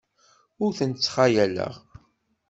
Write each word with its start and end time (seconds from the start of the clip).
Ur 0.63 0.71
tent-ttxayaleɣ. 0.77 1.73